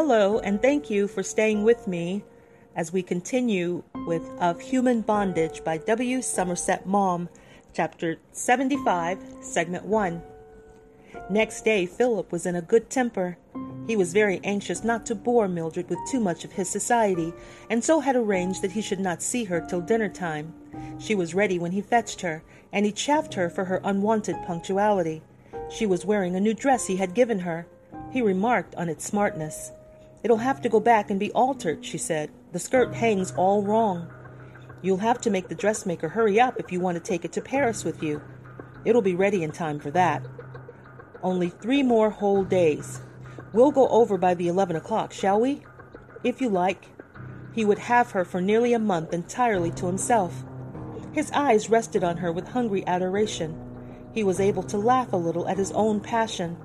[0.00, 2.22] Hello, and thank you for staying with me
[2.76, 6.22] as we continue with Of Human Bondage by W.
[6.22, 7.28] Somerset Maugham,
[7.74, 10.22] Chapter 75, Segment 1.
[11.30, 13.38] Next day, Philip was in a good temper.
[13.88, 17.32] He was very anxious not to bore Mildred with too much of his society,
[17.68, 20.54] and so had arranged that he should not see her till dinner time.
[21.00, 25.22] She was ready when he fetched her, and he chaffed her for her unwonted punctuality.
[25.68, 27.66] She was wearing a new dress he had given her.
[28.12, 29.72] He remarked on its smartness.
[30.22, 32.30] It'll have to go back and be altered, she said.
[32.52, 34.10] The skirt hangs all wrong.
[34.82, 37.40] You'll have to make the dressmaker hurry up if you want to take it to
[37.40, 38.22] Paris with you.
[38.84, 40.24] It'll be ready in time for that.
[41.22, 43.00] Only three more whole days.
[43.52, 45.62] We'll go over by the eleven o'clock, shall we?
[46.22, 46.86] If you like.
[47.54, 50.44] He would have her for nearly a month entirely to himself.
[51.12, 53.58] His eyes rested on her with hungry adoration.
[54.12, 56.56] He was able to laugh a little at his own passion.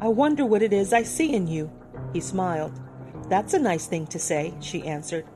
[0.00, 1.72] I wonder what it is I see in you.
[2.12, 2.80] He smiled.
[3.28, 5.26] That's a nice thing to say, she answered.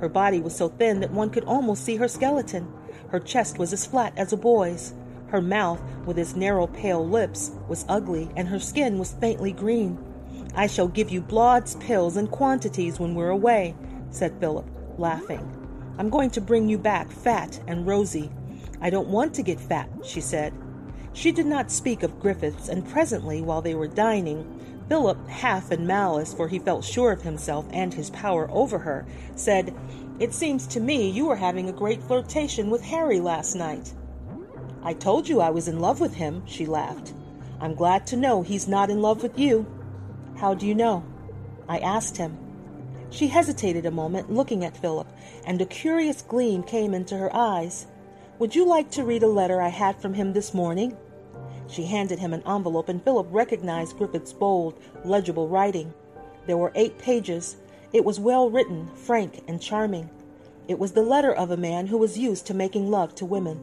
[0.00, 2.72] Her body was so thin that one could almost see her skeleton.
[3.08, 4.94] Her chest was as flat as a boy's.
[5.28, 9.98] Her mouth, with its narrow pale lips, was ugly, and her skin was faintly green.
[10.54, 13.74] I shall give you Blaud's pills in quantities when we're away,
[14.10, 14.66] said Philip,
[14.98, 15.54] laughing.
[15.98, 18.30] I'm going to bring you back fat and rosy.
[18.80, 20.52] I don't want to get fat, she said.
[21.12, 25.86] She did not speak of Griffiths, and presently, while they were dining, Philip, half in
[25.86, 29.74] malice, for he felt sure of himself and his power over her, said,
[30.18, 33.92] It seems to me you were having a great flirtation with Harry last night.
[34.82, 37.12] I told you I was in love with him, she laughed.
[37.60, 39.66] I'm glad to know he's not in love with you.
[40.36, 41.04] How do you know?
[41.68, 42.38] I asked him.
[43.10, 45.08] She hesitated a moment, looking at Philip,
[45.44, 47.86] and a curious gleam came into her eyes.
[48.38, 50.96] Would you like to read a letter I had from him this morning?
[51.70, 54.74] She handed him an envelope, and Philip recognized Griffith's bold,
[55.04, 55.92] legible writing.
[56.46, 57.56] There were eight pages.
[57.92, 60.10] It was well written, frank, and charming.
[60.66, 63.60] It was the letter of a man who was used to making love to women.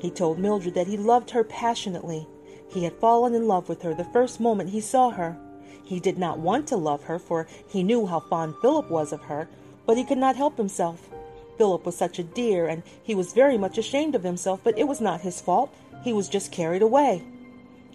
[0.00, 2.26] He told Mildred that he loved her passionately.
[2.68, 5.36] He had fallen in love with her the first moment he saw her.
[5.84, 9.22] He did not want to love her, for he knew how fond Philip was of
[9.22, 9.48] her,
[9.86, 11.08] but he could not help himself.
[11.58, 14.88] Philip was such a dear, and he was very much ashamed of himself, but it
[14.88, 15.72] was not his fault.
[16.02, 17.24] He was just carried away.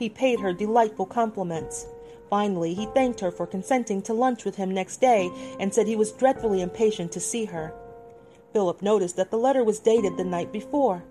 [0.02, 1.86] He paid her delightful compliments.
[2.28, 5.30] Finally, he thanked her for consenting to lunch with him next day
[5.60, 7.72] and said he was dreadfully impatient to see her.
[8.52, 11.04] Philip noticed that the letter was dated the night before.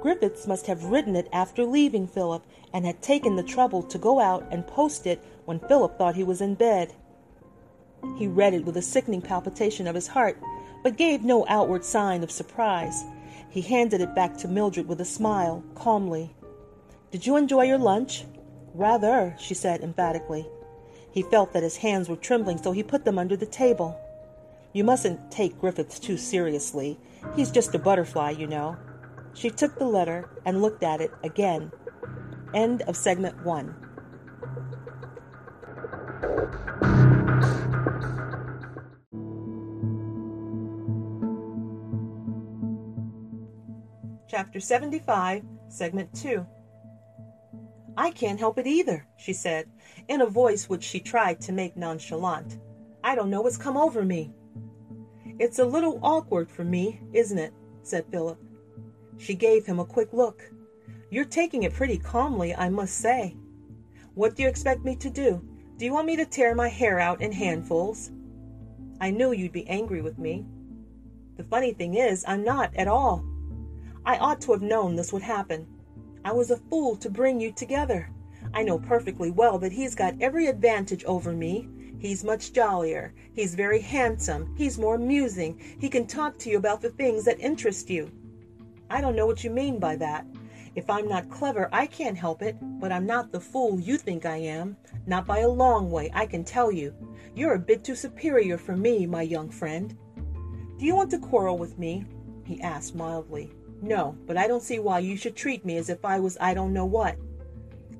[0.00, 4.20] Griffiths must have written it after leaving Philip and had taken the trouble to go
[4.20, 6.94] out and post it when Philip thought he was in bed.
[8.16, 10.38] He read it with a sickening palpitation of his heart,
[10.84, 13.02] but gave no outward sign of surprise.
[13.50, 16.32] He handed it back to Mildred with a smile, calmly.
[17.10, 18.24] Did you enjoy your lunch?
[18.76, 20.46] Rather, she said emphatically.
[21.10, 23.98] He felt that his hands were trembling, so he put them under the table.
[24.74, 26.98] You mustn't take Griffiths too seriously.
[27.34, 28.76] He's just a butterfly, you know.
[29.32, 31.72] She took the letter and looked at it again.
[32.52, 33.74] End of segment one.
[44.28, 46.46] Chapter 75, Segment 2.
[47.96, 49.68] I can't help it either, she said,
[50.08, 52.58] in a voice which she tried to make nonchalant.
[53.02, 54.32] I don't know what's come over me.
[55.38, 57.54] It's a little awkward for me, isn't it?
[57.82, 58.38] said Philip.
[59.18, 60.42] She gave him a quick look.
[61.10, 63.36] You're taking it pretty calmly, I must say.
[64.14, 65.42] What do you expect me to do?
[65.76, 68.10] Do you want me to tear my hair out in handfuls?
[69.00, 70.46] I knew you'd be angry with me.
[71.36, 73.24] The funny thing is, I'm not at all.
[74.04, 75.66] I ought to have known this would happen.
[76.26, 78.10] I was a fool to bring you together.
[78.52, 81.68] I know perfectly well that he's got every advantage over me.
[82.00, 83.14] He's much jollier.
[83.32, 84.52] He's very handsome.
[84.56, 85.62] He's more amusing.
[85.78, 88.10] He can talk to you about the things that interest you.
[88.90, 90.26] I don't know what you mean by that.
[90.74, 94.26] If I'm not clever, I can't help it, but I'm not the fool you think
[94.26, 94.76] I am.
[95.06, 96.92] Not by a long way, I can tell you.
[97.36, 99.96] You're a bit too superior for me, my young friend.
[100.76, 102.04] Do you want to quarrel with me?
[102.42, 103.52] he asked mildly.
[103.82, 106.54] No, but I don't see why you should treat me as if I was I
[106.54, 107.16] don't know what.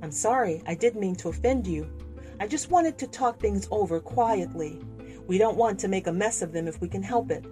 [0.02, 1.90] I'm sorry, I didn't mean to offend you.
[2.38, 4.80] I just wanted to talk things over quietly.
[5.26, 7.44] We don't want to make a mess of them if we can help it.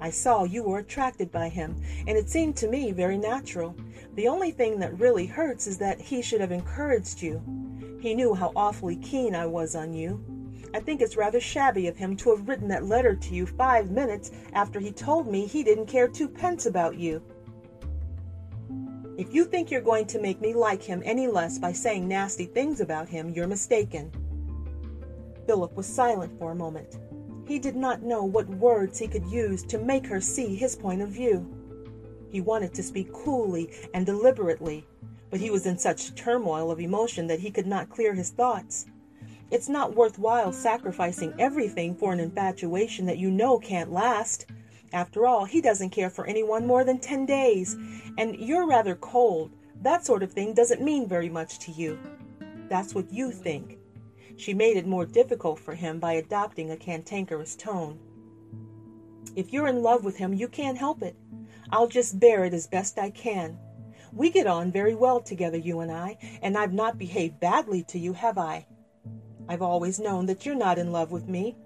[0.00, 3.76] I saw you were attracted by him, and it seemed to me very natural.
[4.14, 7.40] The only thing that really hurts is that he should have encouraged you.
[8.00, 10.20] He knew how awfully keen I was on you.
[10.74, 13.90] I think it's rather shabby of him to have written that letter to you five
[13.90, 17.22] minutes after he told me he didn't care twopence about you.
[19.22, 22.44] If you think you're going to make me like him any less by saying nasty
[22.44, 24.10] things about him, you're mistaken.
[25.46, 26.98] Philip was silent for a moment.
[27.46, 31.02] He did not know what words he could use to make her see his point
[31.02, 31.46] of view.
[32.32, 34.88] He wanted to speak coolly and deliberately,
[35.30, 38.86] but he was in such turmoil of emotion that he could not clear his thoughts.
[39.52, 44.46] It's not worthwhile sacrificing everything for an infatuation that you know can't last.
[44.92, 47.76] After all, he doesn't care for anyone more than 10 days,
[48.18, 49.52] and you're rather cold.
[49.80, 51.98] That sort of thing doesn't mean very much to you.
[52.68, 53.78] That's what you think.
[54.36, 57.98] She made it more difficult for him by adopting a cantankerous tone.
[59.34, 61.16] If you're in love with him, you can't help it.
[61.70, 63.58] I'll just bear it as best I can.
[64.12, 67.98] We get on very well together, you and I, and I've not behaved badly to
[67.98, 68.66] you, have I?
[69.48, 71.56] I've always known that you're not in love with me,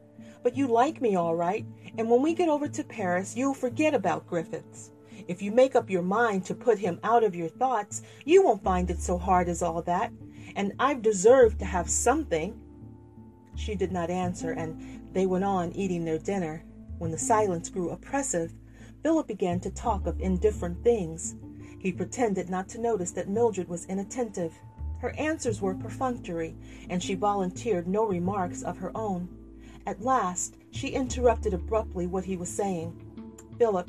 [0.47, 1.67] but you like me all right,
[1.99, 4.93] and when we get over to Paris, you'll forget about Griffiths.
[5.27, 8.63] If you make up your mind to put him out of your thoughts, you won't
[8.63, 10.13] find it so hard as all that,
[10.55, 12.57] and I've deserved to have something.
[13.57, 16.63] She did not answer, and they went on eating their dinner.
[16.99, 18.55] When the silence grew oppressive,
[19.03, 21.35] Philip began to talk of indifferent things.
[21.81, 24.55] He pretended not to notice that Mildred was inattentive.
[25.01, 26.55] Her answers were perfunctory,
[26.89, 29.36] and she volunteered no remarks of her own.
[29.87, 33.01] At last, she interrupted abruptly what he was saying.
[33.57, 33.89] Philip,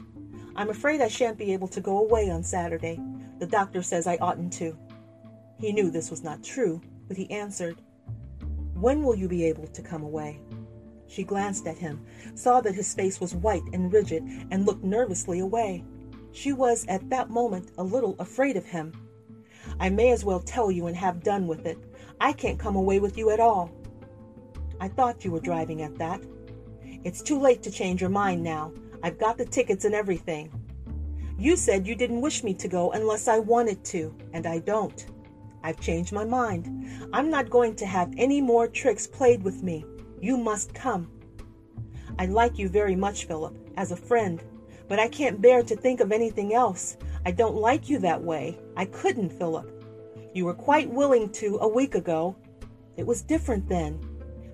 [0.55, 2.99] I'm afraid I shan't be able to go away on Saturday.
[3.39, 4.77] The doctor says I oughtn't to.
[5.59, 7.81] He knew this was not true, but he answered,
[8.75, 10.39] When will you be able to come away?
[11.07, 12.05] She glanced at him,
[12.35, 15.83] saw that his face was white and rigid, and looked nervously away.
[16.31, 18.93] She was at that moment a little afraid of him.
[19.79, 21.77] I may as well tell you and have done with it.
[22.19, 23.71] I can't come away with you at all.
[24.79, 26.21] I thought you were driving at that.
[27.03, 28.73] It's too late to change your mind now.
[29.03, 30.51] I've got the tickets and everything.
[31.39, 35.05] You said you didn't wish me to go unless I wanted to, and I don't.
[35.63, 37.09] I've changed my mind.
[37.13, 39.85] I'm not going to have any more tricks played with me.
[40.19, 41.11] You must come.
[42.19, 44.41] I like you very much, Philip, as a friend,
[44.87, 46.97] but I can't bear to think of anything else.
[47.25, 48.57] I don't like you that way.
[48.75, 49.83] I couldn't, Philip.
[50.33, 52.35] You were quite willing to a week ago.
[52.95, 53.99] It was different then.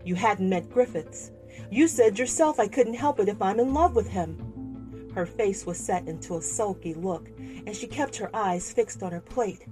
[0.03, 1.31] You hadn't met Griffiths.
[1.71, 5.11] You said yourself I couldn't help it if I'm in love with him.
[5.15, 9.11] Her face was set into a sulky look, and she kept her eyes fixed on
[9.11, 9.65] her plate.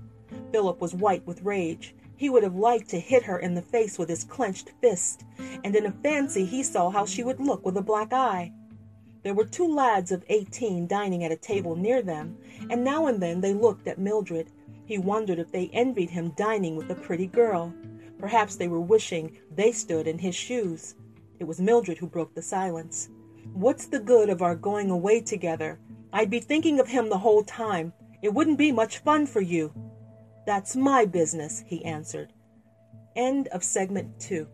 [0.52, 1.96] Philip was white with rage.
[2.16, 5.26] He would have liked to hit her in the face with his clenched fist,
[5.64, 8.52] and in a fancy he saw how she would look with a black eye.
[9.24, 12.38] There were two lads of eighteen dining at a table near them,
[12.70, 14.52] and now and then they looked at Mildred.
[14.86, 17.74] He wondered if they envied him dining with a pretty girl.
[18.22, 20.94] Perhaps they were wishing they stood in his shoes.
[21.40, 23.10] It was Mildred who broke the silence.
[23.54, 25.80] What's the good of our going away together?
[26.14, 27.94] I'd be thinking of him the whole time.
[28.22, 29.74] It wouldn't be much fun for you.
[30.46, 32.32] That's my business, he answered.
[33.16, 34.48] End of segment two.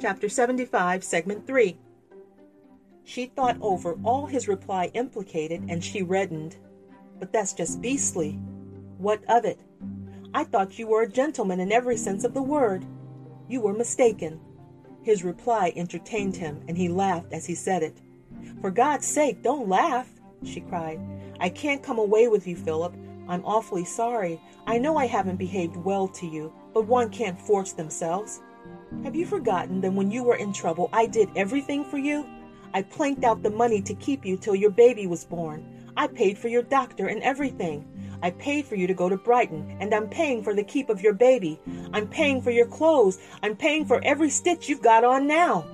[0.00, 1.76] Chapter 75, Segment 3.
[3.08, 6.58] She thought over all his reply implicated and she reddened.
[7.18, 8.32] But that's just beastly.
[8.98, 9.58] What of it?
[10.34, 12.84] I thought you were a gentleman in every sense of the word.
[13.48, 14.38] You were mistaken.
[15.00, 17.96] His reply entertained him, and he laughed as he said it.
[18.60, 20.10] For God's sake, don't laugh,
[20.44, 21.00] she cried.
[21.40, 22.94] I can't come away with you, Philip.
[23.26, 24.38] I'm awfully sorry.
[24.66, 28.42] I know I haven't behaved well to you, but one can't force themselves.
[29.02, 32.26] Have you forgotten that when you were in trouble, I did everything for you?
[32.74, 35.64] I planked out the money to keep you till your baby was born.
[35.96, 37.84] I paid for your doctor and everything.
[38.22, 41.02] I paid for you to go to Brighton, and I'm paying for the keep of
[41.02, 41.60] your baby.
[41.92, 43.18] I'm paying for your clothes.
[43.42, 45.64] I'm paying for every stitch you've got on now.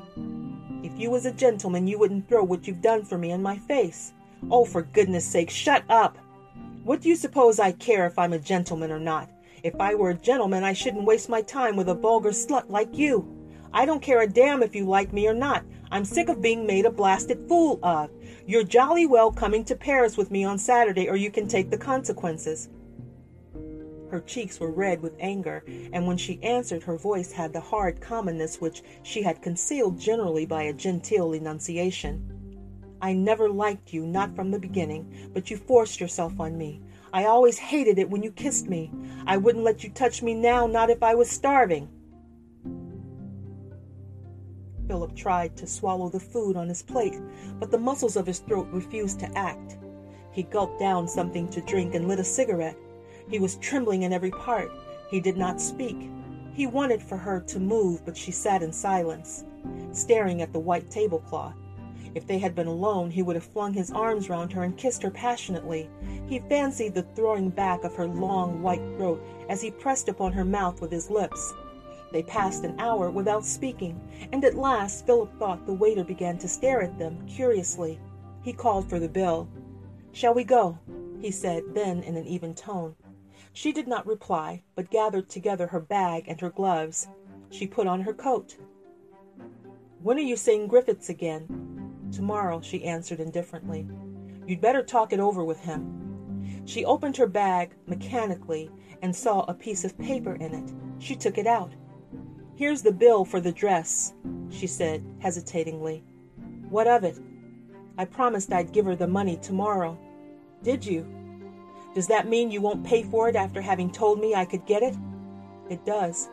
[0.82, 3.56] If you was a gentleman, you wouldn't throw what you've done for me in my
[3.56, 4.12] face.
[4.50, 6.18] Oh, for goodness sake, shut up!
[6.84, 9.30] What do you suppose I care if I'm a gentleman or not?
[9.62, 12.98] If I were a gentleman, I shouldn't waste my time with a vulgar slut like
[12.98, 13.26] you.
[13.72, 15.64] I don't care a damn if you like me or not.
[15.90, 18.10] I'm sick of being made a blasted fool of.
[18.46, 21.78] You're jolly well coming to Paris with me on Saturday, or you can take the
[21.78, 22.68] consequences.
[24.10, 28.00] Her cheeks were red with anger, and when she answered, her voice had the hard
[28.00, 32.30] commonness which she had concealed generally by a genteel enunciation.
[33.02, 36.80] I never liked you, not from the beginning, but you forced yourself on me.
[37.12, 38.90] I always hated it when you kissed me.
[39.26, 41.88] I wouldn't let you touch me now, not if I was starving.
[44.86, 47.20] Philip tried to swallow the food on his plate,
[47.58, 49.78] but the muscles of his throat refused to act.
[50.30, 52.76] He gulped down something to drink and lit a cigarette.
[53.28, 54.70] He was trembling in every part.
[55.08, 56.10] He did not speak.
[56.52, 59.44] He wanted for her to move, but she sat in silence,
[59.92, 61.54] staring at the white tablecloth.
[62.14, 65.02] If they had been alone, he would have flung his arms round her and kissed
[65.02, 65.90] her passionately.
[66.26, 70.44] He fancied the throwing back of her long white throat as he pressed upon her
[70.44, 71.52] mouth with his lips.
[72.14, 76.46] They passed an hour without speaking, and at last Philip thought the waiter began to
[76.46, 77.98] stare at them curiously.
[78.44, 79.48] He called for the bill.
[80.12, 80.78] Shall we go?
[81.20, 82.94] he said, then in an even tone.
[83.52, 87.08] She did not reply, but gathered together her bag and her gloves.
[87.50, 88.58] She put on her coat.
[90.00, 91.48] When are you seeing Griffiths again?
[92.12, 93.88] Tomorrow, she answered indifferently.
[94.46, 96.62] You'd better talk it over with him.
[96.64, 98.70] She opened her bag mechanically
[99.02, 100.72] and saw a piece of paper in it.
[101.00, 101.74] She took it out.
[102.56, 104.12] Here's the bill for the dress,
[104.48, 106.04] she said hesitatingly.
[106.70, 107.18] What of it?
[107.98, 109.98] I promised I'd give her the money tomorrow.
[110.62, 111.04] Did you?
[111.96, 114.84] Does that mean you won't pay for it after having told me I could get
[114.84, 114.94] it?
[115.68, 116.28] It does.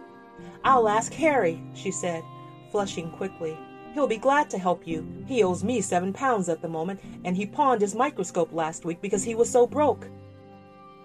[0.63, 2.23] I'll ask Harry, she said,
[2.71, 3.57] flushing quickly.
[3.95, 5.07] He'll be glad to help you.
[5.27, 9.01] He owes me seven pounds at the moment, and he pawned his microscope last week
[9.01, 10.07] because he was so broke.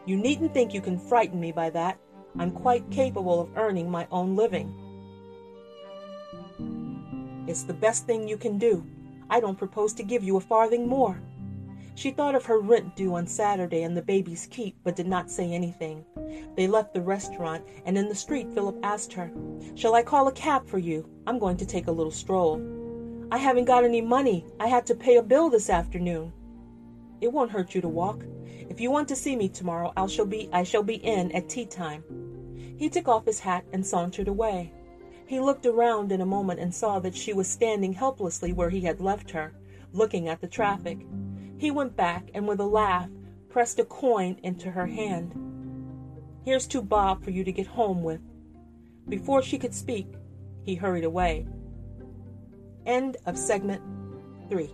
[0.05, 1.99] You needn't think you can frighten me by that.
[2.39, 4.86] I'm quite capable of earning my own living.
[7.47, 8.85] It's the best thing you can do.
[9.31, 11.21] I don't propose to give you a farthing more.
[11.95, 15.31] She thought of her rent due on Saturday and the baby's keep, but did not
[15.31, 16.05] say anything.
[16.57, 19.33] They left the restaurant, and in the street Philip asked her,
[19.75, 21.09] Shall I call a cab for you?
[21.27, 22.61] I'm going to take a little stroll.
[23.33, 24.45] I haven't got any money.
[24.61, 26.33] I had to pay a bill this afternoon.
[27.21, 28.25] It won't hurt you to walk.
[28.69, 31.49] If you want to see me tomorrow, I shall be I shall be in at
[31.49, 32.05] tea time.
[32.77, 34.73] He took off his hat and sauntered away.
[35.27, 38.83] He looked around in a moment and saw that she was standing helplessly where he
[38.83, 39.53] had left her,
[39.93, 41.05] looking at the traffic.
[41.59, 43.09] He went back and with a laugh
[43.49, 45.35] pressed a coin into her hand.
[46.45, 48.21] Here's two bob for you to get home with.
[49.09, 50.07] Before she could speak,
[50.63, 51.47] he hurried away.
[52.85, 53.83] End of segment
[54.49, 54.71] 3.